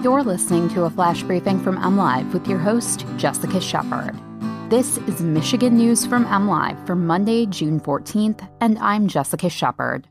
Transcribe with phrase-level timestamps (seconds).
[0.00, 4.16] You're listening to a flash briefing from MLive with your host, Jessica Shepard.
[4.70, 10.06] This is Michigan News from MLive for Monday, June 14th, and I'm Jessica Shepard.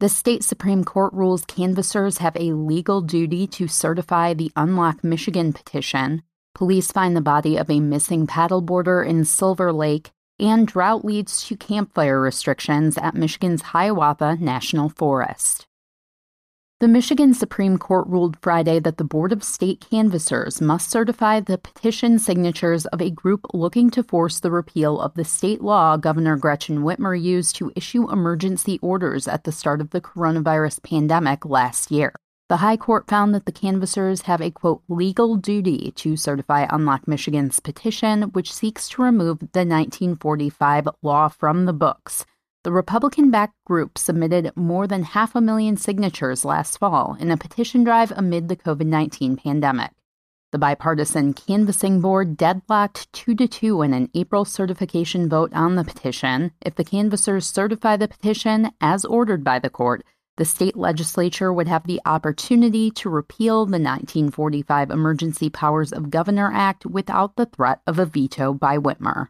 [0.00, 5.52] The state Supreme Court rules canvassers have a legal duty to certify the Unlock Michigan
[5.52, 6.24] petition.
[6.52, 10.10] Police find the body of a missing paddleboarder in Silver Lake,
[10.40, 15.68] and drought leads to campfire restrictions at Michigan's Hiawatha National Forest.
[16.80, 21.56] The Michigan Supreme Court ruled Friday that the Board of State Canvassers must certify the
[21.56, 26.36] petition signatures of a group looking to force the repeal of the state law Governor
[26.36, 31.92] Gretchen Whitmer used to issue emergency orders at the start of the coronavirus pandemic last
[31.92, 32.12] year.
[32.48, 37.06] The High Court found that the canvassers have a quote legal duty to certify Unlock
[37.06, 42.26] Michigan's petition, which seeks to remove the 1945 law from the books
[42.64, 47.36] the Republican backed group submitted more than half a million signatures last fall in a
[47.36, 49.90] petition drive amid the COVID 19 pandemic.
[50.50, 55.84] The bipartisan canvassing board deadlocked 2 to 2 in an April certification vote on the
[55.84, 56.52] petition.
[56.64, 60.02] If the canvassers certify the petition as ordered by the court,
[60.38, 66.50] the state legislature would have the opportunity to repeal the 1945 Emergency Powers of Governor
[66.50, 69.28] Act without the threat of a veto by Whitmer.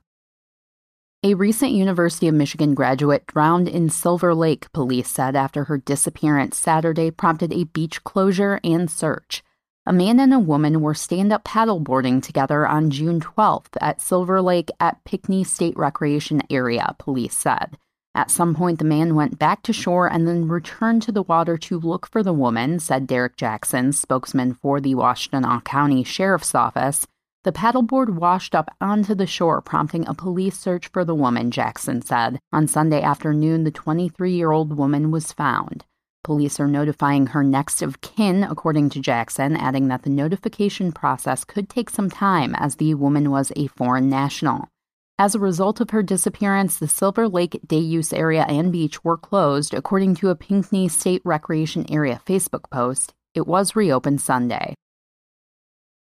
[1.25, 6.58] A recent University of Michigan graduate drowned in Silver Lake, police said after her disappearance
[6.58, 9.42] Saturday prompted a beach closure and search.
[9.86, 14.42] A man and a woman were stand up paddleboarding together on June 12th at Silver
[14.42, 17.78] Lake at Pinckney State Recreation Area, police said.
[18.14, 21.56] At some point, the man went back to shore and then returned to the water
[21.56, 27.06] to look for the woman, said Derek Jackson, spokesman for the Washtenaw County Sheriff's Office.
[27.44, 32.00] The paddleboard washed up onto the shore, prompting a police search for the woman, Jackson
[32.00, 32.40] said.
[32.54, 35.84] On Sunday afternoon, the 23 year old woman was found.
[36.22, 41.44] Police are notifying her next of kin, according to Jackson, adding that the notification process
[41.44, 44.68] could take some time as the woman was a foreign national.
[45.18, 49.18] As a result of her disappearance, the Silver Lake day use area and beach were
[49.18, 53.12] closed, according to a Pinckney State Recreation Area Facebook post.
[53.34, 54.74] It was reopened Sunday.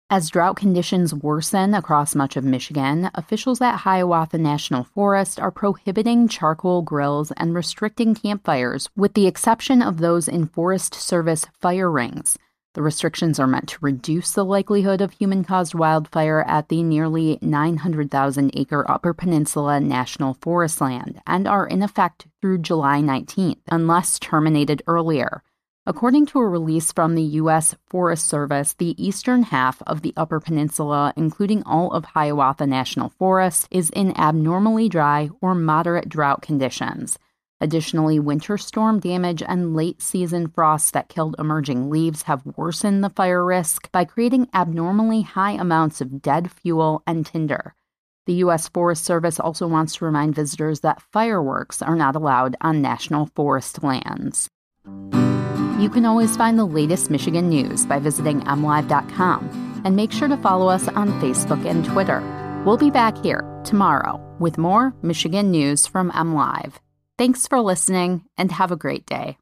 [0.09, 6.29] As drought conditions worsen across much of Michigan, officials at Hiawatha National Forest are prohibiting
[6.29, 12.39] charcoal grills and restricting campfires, with the exception of those in Forest Service fire rings.
[12.75, 17.41] The restrictions are meant to reduce the likelihood of human caused wildfire at the nearly
[17.43, 24.21] 900,000 acre Upper Peninsula National Forest land and are in effect through July 19th, unless
[24.21, 25.43] terminated earlier.
[25.89, 27.77] According to a release from the U.S.
[27.89, 33.69] Forest Service, the eastern half of the Upper Peninsula, including all of Hiawatha National Forest,
[33.71, 37.21] is in abnormally dry or moderate drought conditions.
[37.61, 43.11] Additionally, winter storm damage and late season frosts that killed emerging leaves have worsened the
[43.11, 47.77] fire risk by creating abnormally high amounts of dead fuel and tinder.
[48.27, 48.69] The U.S.
[48.69, 53.85] Forest Service also wants to remind visitors that fireworks are not allowed on national forest
[53.85, 54.51] lands.
[55.79, 60.37] You can always find the latest Michigan news by visiting mlive.com and make sure to
[60.39, 62.23] follow us on Facebook and Twitter.
[62.65, 66.75] We'll be back here tomorrow with more Michigan news from MLive.
[67.19, 69.37] Thanks for listening and have a great day.